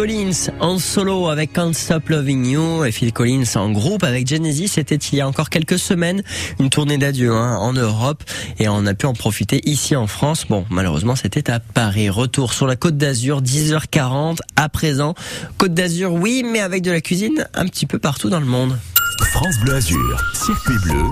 [0.04, 4.68] Collins en solo avec Can't Stop Loving You et Phil Collins en groupe avec Genesis.
[4.68, 6.22] C'était il y a encore quelques semaines
[6.60, 8.22] une tournée d'adieu hein, en Europe
[8.58, 10.44] et on a pu en profiter ici en France.
[10.46, 12.10] Bon, malheureusement, c'était à Paris.
[12.10, 15.14] Retour sur la Côte d'Azur, 10h40 à présent.
[15.56, 18.78] Côte d'Azur, oui, mais avec de la cuisine un petit peu partout dans le monde.
[19.32, 21.02] France Bleu Azur, circuit bleu,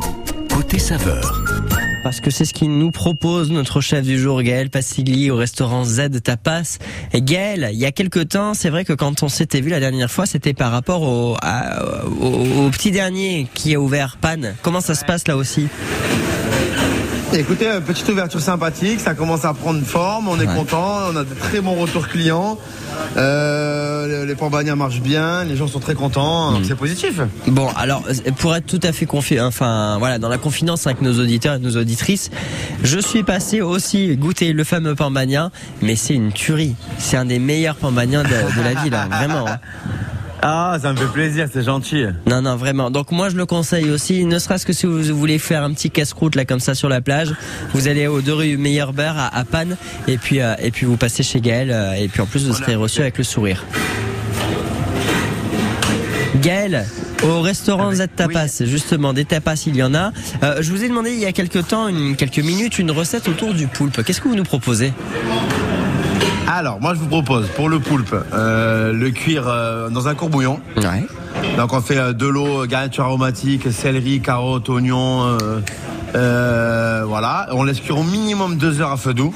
[0.54, 1.42] côté saveur.
[2.02, 5.84] Parce que c'est ce qu'il nous propose notre chef du jour, Gaël Passigli, au restaurant
[5.84, 6.78] Z Tapas.
[7.12, 9.78] Et Gaël, il y a quelques temps, c'est vrai que quand on s'était vu la
[9.78, 14.36] dernière fois, c'était par rapport au, à- au, au petit dernier qui a ouvert Pan.
[14.62, 15.68] Comment ça se passe là aussi?
[17.34, 21.24] Écoutez, euh, petite ouverture sympathique, ça commence à prendre forme, on est content, on a
[21.24, 22.58] de très bons retours clients,
[23.16, 27.20] euh, les pambagnas marchent bien, les gens sont très contents, donc c'est positif.
[27.46, 28.02] Bon, alors
[28.38, 31.58] pour être tout à fait confi, enfin voilà, dans la confidence avec nos auditeurs et
[31.58, 32.30] nos auditrices,
[32.82, 36.74] je suis passé aussi goûter le fameux Pambagna, mais c'est une tuerie.
[36.98, 39.48] C'est un des meilleurs Pambagnas de, de la ville, hein, vraiment.
[39.48, 39.58] hein.
[40.44, 42.04] Ah, ça me fait plaisir, c'est gentil.
[42.26, 42.90] Non, non, vraiment.
[42.90, 45.88] Donc moi, je le conseille aussi, ne serait-ce que si vous voulez faire un petit
[45.88, 47.32] casse-croûte là comme ça sur la plage,
[47.74, 49.76] vous allez au 2 rue Meilleur Beurre à, à Panne,
[50.08, 52.54] et puis euh, et puis vous passez chez Gaël, euh, et puis en plus vous
[52.54, 53.64] serez reçu avec le sourire.
[56.40, 56.86] Gaël,
[57.22, 60.10] au restaurant Z Tapas, justement, des tapas, il y en a.
[60.42, 63.28] Euh, je vous ai demandé il y a quelques temps, une, quelques minutes, une recette
[63.28, 64.02] autour du poulpe.
[64.02, 64.92] Qu'est-ce que vous nous proposez?
[66.48, 70.60] Alors, moi je vous propose pour le poulpe, euh, le cuire euh, dans un courbouillon.
[70.76, 71.06] Ouais.
[71.56, 75.60] Donc on fait euh, de l'eau, garniture aromatique, céleri, carottes, oignons, euh,
[76.14, 77.48] euh, voilà.
[77.52, 79.32] On laisse cuire au minimum deux heures à feu doux.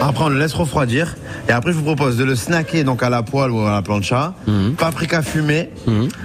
[0.00, 1.16] Après on le laisse refroidir.
[1.48, 3.82] Et après je vous propose de le snacker donc à la poêle ou à la
[3.82, 4.34] plancha.
[4.78, 5.70] Paprika fumée,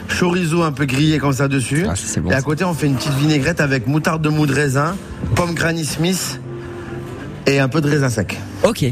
[0.07, 1.85] chorizo un peu grillé comme ça dessus.
[2.29, 4.95] et à côté on fait une petite vinaigrette avec moutarde de mou de raisin,
[5.35, 6.39] pomme Granny Smith
[7.47, 8.39] et un peu de raisin sec.
[8.63, 8.85] Ok.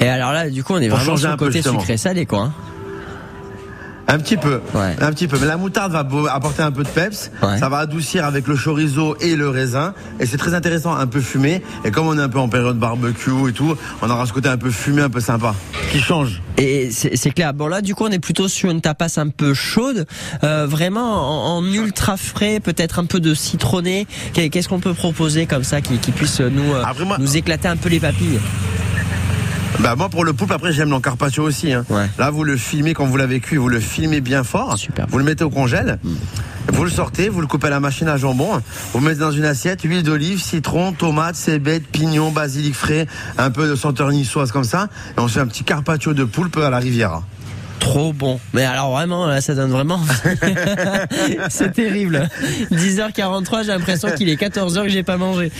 [0.00, 1.80] Et alors là, du coup, on est Pour vraiment changer sur le côté justement.
[1.80, 2.40] sucré salé, quoi.
[2.44, 2.52] hein.
[4.08, 5.38] Un petit peu, un petit peu.
[5.40, 7.30] Mais la moutarde va apporter un peu de peps.
[7.60, 9.94] Ça va adoucir avec le chorizo et le raisin.
[10.18, 11.62] Et c'est très intéressant, un peu fumé.
[11.84, 14.48] Et comme on est un peu en période barbecue et tout, on aura ce côté
[14.48, 15.54] un peu fumé, un peu sympa,
[15.92, 16.42] qui change.
[16.58, 17.54] Et c'est clair.
[17.54, 20.06] Bon là, du coup, on est plutôt sur une tapas un peu chaude,
[20.42, 24.08] euh, vraiment en, en ultra frais, peut-être un peu de citronné.
[24.32, 26.82] Qu'est- Qu'est-ce qu'on peut proposer comme ça qui, qui puisse nous euh,
[27.20, 28.40] nous éclater un peu les papilles?
[29.78, 31.72] Bah moi pour le poulpe après j'aime l'encarpaccio aussi.
[31.72, 31.84] hein.
[32.18, 34.76] Là vous le filmez quand vous l'avez cuit, vous le filmez bien fort.
[35.08, 35.98] Vous le mettez au congèle.
[36.72, 38.60] Vous le sortez, vous le coupez à la machine à jambon,
[38.92, 43.06] vous le mettez dans une assiette, huile d'olive, citron, tomate, cébette, pignon, basilic frais,
[43.38, 46.58] un peu de senteur niçoise comme ça, et on fait un petit carpaccio de poulpe
[46.58, 47.24] à la riviera.
[47.80, 48.38] Trop bon.
[48.52, 50.00] Mais alors vraiment, là, ça donne vraiment.
[51.48, 52.28] c'est terrible.
[52.70, 55.50] 10h43, j'ai l'impression qu'il est 14h que j'ai pas mangé.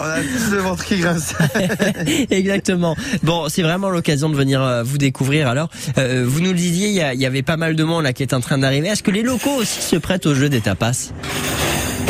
[0.00, 1.34] On a tous le ventre qui grince.
[2.30, 2.96] Exactement.
[3.22, 5.48] Bon, c'est vraiment l'occasion de venir euh, vous découvrir.
[5.48, 8.12] Alors, euh, vous nous le disiez, il y, y avait pas mal de monde là
[8.12, 8.88] qui est en train d'arriver.
[8.88, 11.12] Est-ce que les locaux aussi se prêtent au jeu des tapas?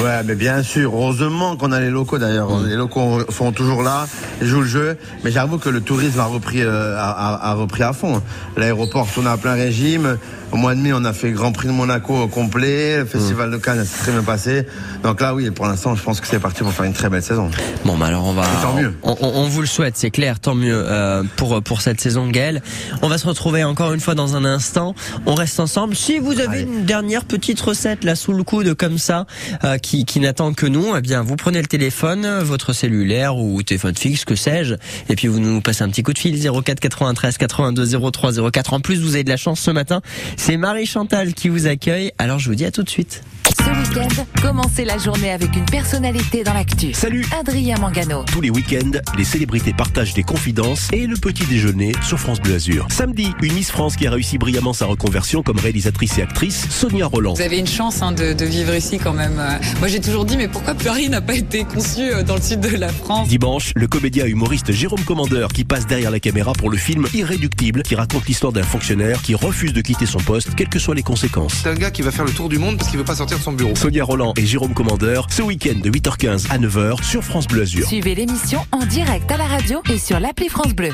[0.03, 0.93] Ouais, mais bien sûr.
[0.95, 2.49] Heureusement qu'on a les locaux d'ailleurs.
[2.65, 4.07] Les locaux sont toujours là,
[4.41, 4.97] ils jouent le jeu.
[5.25, 8.23] Mais j'avoue que le tourisme a repris, euh, a, a- a repris à fond.
[8.57, 10.17] L'aéroport tourne à plein régime.
[10.51, 12.99] Au mois de mai, on a fait Grand Prix de Monaco au complet.
[12.99, 14.67] Le Festival de Cannes s'est très bien passé.
[15.03, 17.23] Donc là, oui, pour l'instant, je pense que c'est parti pour faire une très belle
[17.23, 17.51] saison.
[17.85, 18.45] Bon, bah alors on va.
[18.63, 18.95] tant mieux.
[19.03, 22.29] On, on- on vous le souhaite, c'est clair, tant mieux euh, pour pour cette saison,
[22.29, 22.63] Gaël.
[23.03, 24.95] On va se retrouver encore une fois dans un instant.
[25.27, 25.95] On reste ensemble.
[25.95, 29.27] Si vous avez une dernière petite recette là sous le coude comme ça,
[29.65, 33.63] euh, qui qui n'attend que nous, eh bien vous prenez le téléphone, votre cellulaire ou
[33.63, 34.75] téléphone fixe, que sais-je,
[35.11, 38.73] et puis vous nous passez un petit coup de fil 04 93 82 03 04.
[38.73, 40.01] En plus, vous avez de la chance ce matin.
[40.39, 42.13] C'est Marie Chantal qui vous accueille.
[42.17, 43.23] Alors je vous dis à tout de suite.
[43.59, 46.93] Ce week-end, commencez la journée avec une personnalité dans l'actu.
[46.95, 48.25] Salut Adrien Mangano.
[48.25, 52.55] Tous les week-ends, les célébrités partagent des confidences et le petit déjeuner sur France Bleu
[52.55, 52.87] Azur.
[52.89, 57.07] Samedi, une Miss France qui a réussi brillamment sa reconversion comme réalisatrice et actrice, Sonia
[57.07, 57.35] Roland.
[57.35, 59.43] Vous avez une chance hein, de, de vivre ici quand même.
[59.81, 62.61] Moi j'ai toujours dit mais pourquoi Paris n'a pas été conçu euh, dans le sud
[62.61, 63.29] de la France?
[63.29, 67.83] Dimanche, le comédien humoriste Jérôme Commandeur qui passe derrière la caméra pour le film Irréductible
[67.83, 71.03] qui raconte l'histoire d'un fonctionnaire qui refuse de quitter son poste, quelles que soient les
[71.03, 71.55] conséquences.
[71.63, 73.39] C'est un gars qui va faire le tour du monde parce qu'il veut pas sortir
[73.39, 73.75] de son bureau.
[73.75, 77.87] Sonia Roland et Jérôme Commandeur, ce week-end de 8h15 à 9h sur France Bleu Azur.
[77.87, 80.93] Suivez l'émission en direct à la radio et sur l'appli France Bleu.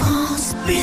[0.00, 0.74] France Bleu.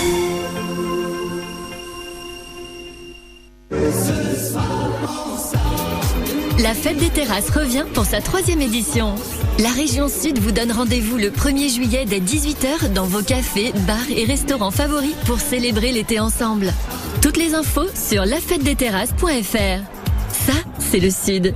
[6.61, 9.15] La fête des terrasses revient pour sa troisième édition.
[9.59, 14.11] La région Sud vous donne rendez-vous le 1er juillet dès 18h dans vos cafés, bars
[14.15, 16.71] et restaurants favoris pour célébrer l'été ensemble.
[17.21, 19.81] Toutes les infos sur lafêtedesteterrasses.fr.
[20.33, 21.55] Ça, c'est le Sud.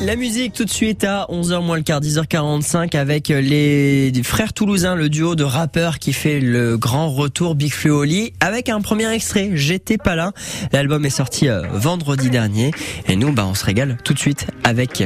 [0.00, 4.94] La musique tout de suite à 11h moins le quart, 10h45 avec les frères toulousains,
[4.94, 8.80] le duo de rappeurs qui fait le grand retour Big Flo et Oli avec un
[8.80, 10.32] premier extrait, J'étais pas là.
[10.72, 12.70] L'album est sorti euh, vendredi dernier
[13.08, 15.02] et nous bah on se régale tout de suite avec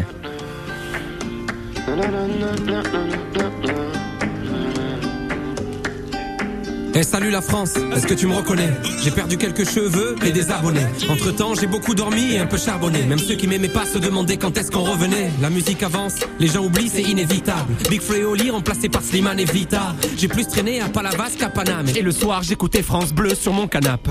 [6.94, 8.68] Eh salut la France, est-ce que tu me reconnais?
[9.02, 10.86] J'ai perdu quelques cheveux et des abonnés.
[11.08, 13.04] Entre temps, j'ai beaucoup dormi et un peu charbonné.
[13.04, 15.30] Même ceux qui m'aimaient pas se demandaient quand est-ce qu'on revenait.
[15.40, 17.72] La musique avance, les gens oublient, c'est inévitable.
[17.88, 19.94] Big Flo et Oli remplacé par Slimane et Vita.
[20.18, 21.86] J'ai plus traîné à Palavas qu'à Paname.
[21.96, 24.10] Et le soir, j'écoutais France Bleu sur mon canapé.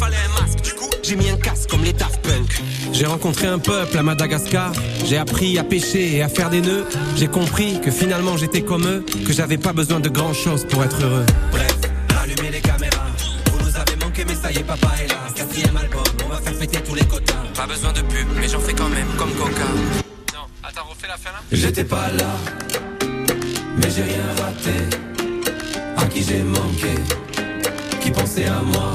[0.00, 0.62] fallait un masque.
[0.62, 2.62] Du coup, j'ai mis un casque comme les Daft Punk.
[2.92, 4.72] J'ai rencontré un peuple à Madagascar.
[5.04, 6.86] J'ai appris à pêcher et à faire des nœuds.
[7.16, 10.82] J'ai compris que finalement j'étais comme eux, que j'avais pas besoin de grand chose pour
[10.84, 11.26] être heureux.
[11.52, 11.76] Bref,
[12.22, 13.08] allumez les caméras.
[13.52, 15.16] Vous nous avez manqué, mais ça y est, papa est là.
[15.34, 17.34] Quatrième album, on va faire péter tous les quotas.
[17.54, 19.70] Pas besoin de pub, mais j'en fais quand même comme Coca.
[20.34, 21.40] Non, attends, refais la fin là.
[21.52, 22.32] J'étais pas là,
[23.76, 24.76] mais j'ai rien raté.
[25.96, 26.94] À qui j'ai manqué,
[28.00, 28.94] qui pensait à moi.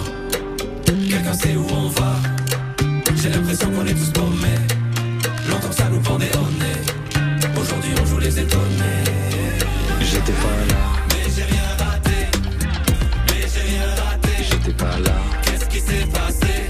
[1.25, 2.13] Quelqu'un sait où on va.
[3.15, 4.59] J'ai l'impression qu'on est tous paumés.
[5.49, 7.59] Longtemps que ça nous pendait au nez.
[7.59, 9.01] Aujourd'hui on joue les étonnés.
[10.01, 10.81] J'étais pas là.
[11.09, 12.27] Mais j'ai rien raté.
[13.27, 14.43] Mais j'ai rien raté.
[14.51, 15.15] J'étais pas là.
[15.41, 16.67] Qu'est-ce qui s'est passé?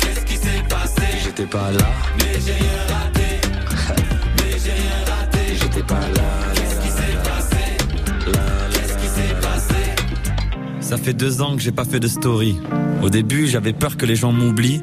[0.00, 1.06] Qu'est-ce qui s'est passé?
[1.22, 1.86] J'étais pas là.
[2.18, 4.02] Mais j'ai rien raté.
[4.38, 5.56] Mais j'ai rien raté.
[5.60, 6.61] J'étais pas là.
[10.92, 12.58] Ça fait deux ans que j'ai pas fait de story.
[13.02, 14.82] Au début, j'avais peur que les gens m'oublient.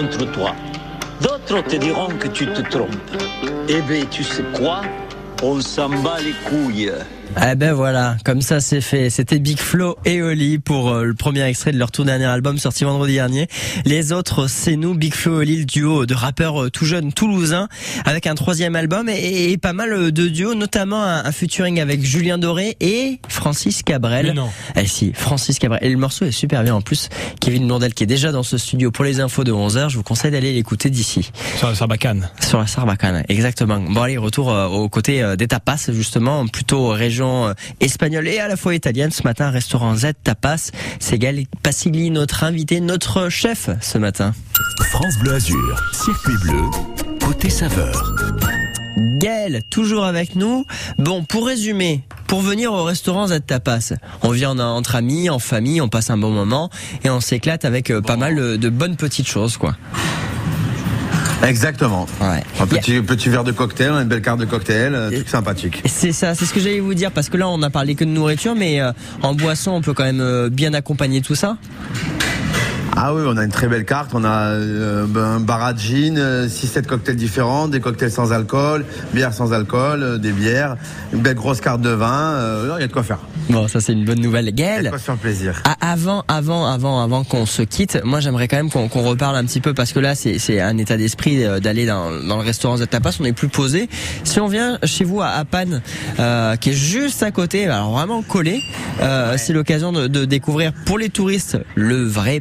[0.00, 0.54] Contre toi.
[1.20, 2.90] D'autres te diront que tu te trompes.
[3.68, 4.80] Eh bien, tu sais quoi?
[5.42, 6.92] On s'en bat les couilles.
[7.36, 9.08] Ah ben voilà, comme ça c'est fait.
[9.08, 12.58] C'était Big Flo et Oli pour euh, le premier extrait de leur tout dernier album
[12.58, 13.46] sorti vendredi dernier.
[13.84, 17.12] Les autres, c'est nous, Big Flo et Oli, le duo de rappeurs euh, tout jeunes
[17.12, 17.68] toulousains,
[18.04, 21.80] avec un troisième album et, et pas mal euh, de duos, notamment un, un featuring
[21.80, 24.26] avec Julien Doré et Francis Cabrel.
[24.26, 24.50] Mais non.
[24.76, 25.84] Eh si, Francis Cabrel.
[25.84, 27.08] Et le morceau est super bien en plus.
[27.40, 30.02] Kevin Blondel qui est déjà dans ce studio pour les infos de 11h, je vous
[30.02, 31.30] conseille d'aller l'écouter d'ici.
[31.56, 32.28] Sur la Sarbacane.
[32.40, 33.78] Sur la Sarbacane, exactement.
[33.80, 38.48] Bon allez, retour aux côtés euh, des tapas, justement, plutôt région euh, espagnole et à
[38.48, 39.10] la fois italienne.
[39.10, 40.70] Ce matin, restaurant Z Tapas.
[40.98, 44.32] C'est Gaël Passigli, notre invité, notre chef ce matin.
[44.90, 46.62] France Bleu Azur, circuit bleu,
[47.24, 48.12] côté saveur.
[49.18, 50.64] Gaël, toujours avec nous.
[50.98, 53.92] Bon, pour résumer, pour venir au restaurant Z Tapas,
[54.22, 56.70] on vient en- entre amis, en famille, on passe un bon moment
[57.04, 59.76] et on s'éclate avec euh, pas mal euh, de bonnes petites choses, quoi.
[61.46, 62.06] Exactement.
[62.20, 62.42] Ouais.
[62.60, 65.82] Un petit, petit verre de cocktail, une belle carte de cocktail, euh, truc sympathique.
[65.86, 68.04] C'est ça, c'est ce que j'allais vous dire parce que là on a parlé que
[68.04, 71.56] de nourriture, mais euh, en boisson on peut quand même euh, bien accompagner tout ça.
[72.96, 74.10] Ah oui, on a une très belle carte.
[74.14, 78.84] On a euh, un bar à gin, 6-7 cocktails différents, des cocktails sans alcool,
[79.14, 80.76] bières sans alcool, euh, des bières,
[81.12, 82.34] une belle grosse carte de vin.
[82.34, 83.18] euh, Il y a de quoi faire.
[83.48, 84.48] Bon, ça c'est une bonne nouvelle.
[84.48, 85.62] A de Gaël, quoi faire plaisir.
[85.64, 89.44] Ah, avant, avant, avant, avant qu'on se quitte, moi j'aimerais quand même qu'on reparle un
[89.44, 92.76] petit peu parce que là c'est un état d'esprit euh, d'aller dans, dans le restaurant
[92.76, 93.88] Z Tapas, on est plus posé.
[94.24, 95.80] Si on vient chez vous à, à Panne,
[96.18, 98.60] euh, qui est juste à côté, alors vraiment collé,
[99.00, 102.40] euh, c'est l'occasion de, de découvrir pour les touristes le vrai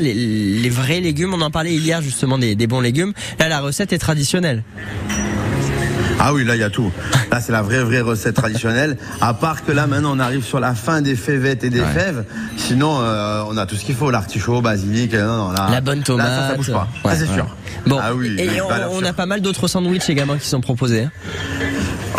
[0.00, 1.34] les, les vrais légumes.
[1.34, 3.12] On en parlait hier justement des, des bons légumes.
[3.38, 4.62] Là la recette est traditionnelle.
[6.20, 6.90] Ah oui, là il y a tout.
[7.30, 8.96] Là c'est la vraie vraie recette traditionnelle.
[9.20, 12.24] À part que là maintenant on arrive sur la fin des fèvettes et des fèves.
[12.56, 15.14] Sinon euh, on a tout ce qu'il faut, l'artichaut, basilic.
[15.14, 16.26] euh, Non, là, La bonne tomate.
[16.26, 16.88] Là, ça, ça bouge pas.
[17.04, 17.34] Ouais, c'est ouais.
[17.34, 17.46] sûr.
[17.86, 19.06] Bon, Ah oui, et on, sûre.
[19.08, 21.04] a pas mal d'autres sandwichs également qui sont proposés.
[21.04, 21.10] hein.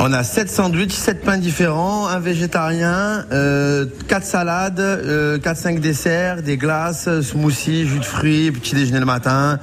[0.01, 6.41] On a 7 sandwichs, 7 pains différents, un végétarien, euh, 4 salades, euh, 4-5 desserts,
[6.41, 9.59] des glaces, smoothies, jus de fruits, petit déjeuner le matin,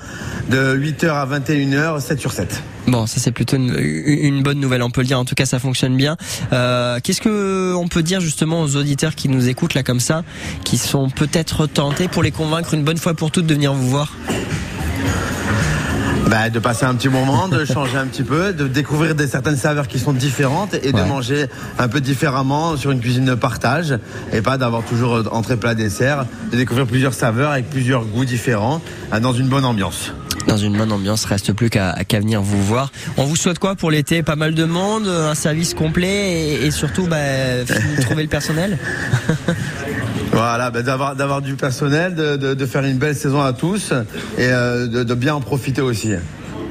[0.51, 2.63] de 8h à 21h, 7 sur 7.
[2.87, 5.19] Bon, ça c'est plutôt une, bonne nouvelle, on peut le dire.
[5.19, 6.19] En tout cas, ça fonctionne bien.
[6.53, 10.23] Euh, Qu'est-ce que on peut dire justement aux auditeurs qui nous écoutent là comme ça,
[10.65, 13.89] qui sont peut-être tentés pour les convaincre une bonne fois pour toutes de venir vous
[13.89, 14.13] voir?
[16.29, 19.57] Bah, de passer un petit moment, de changer un petit peu, de découvrir des certaines
[19.57, 21.47] saveurs qui sont différentes et de manger
[21.79, 23.97] un peu différemment sur une cuisine de partage
[24.33, 28.81] et pas d'avoir toujours entrée plat dessert, de découvrir plusieurs saveurs avec plusieurs goûts différents
[29.13, 30.13] euh, dans une bonne ambiance.
[30.47, 32.93] Dans une bonne ambiance, reste plus qu'à venir vous voir.
[33.17, 34.23] On vous souhaite quoi pour l'été?
[34.23, 37.17] Pas mal de monde, un service complet et, et surtout bah,
[38.01, 38.79] trouver le personnel?
[40.33, 43.93] Voilà, bah, d'avoir d'avoir du personnel, de, de, de faire une belle saison à tous
[44.37, 46.11] et euh, de, de bien en profiter aussi.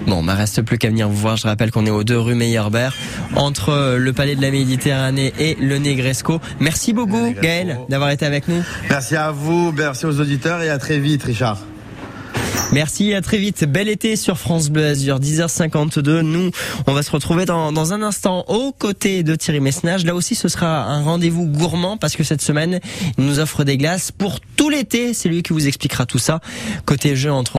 [0.06, 1.36] Bon, bah reste plus qu'à venir vous voir.
[1.36, 2.90] Je rappelle qu'on est aux deux rue Meyerbeer,
[3.36, 6.40] entre euh, le Palais de la Méditerranée et le Negresco.
[6.60, 8.64] Merci beaucoup, Gaël, d'avoir été avec nous.
[8.90, 11.58] Merci à vous, merci aux auditeurs et à très vite, Richard.
[12.72, 13.64] Merci, à très vite.
[13.64, 16.22] Bel été sur France Bleu Azur, 10h52.
[16.22, 16.52] Nous,
[16.88, 20.04] on va se retrouver dans, dans un instant aux côtés de Thierry Messnage.
[20.04, 22.80] Là aussi, ce sera un rendez-vous gourmand parce que cette semaine,
[23.18, 25.14] il nous offre des glaces pour tout l'été.
[25.14, 26.42] C'est lui qui vous expliquera tout ça.
[26.86, 27.54] Côté jeu entre